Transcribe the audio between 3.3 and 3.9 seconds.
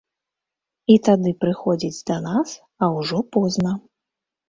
позна.